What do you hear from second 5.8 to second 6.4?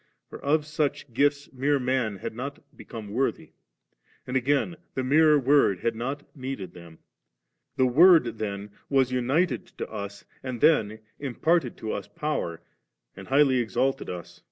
had not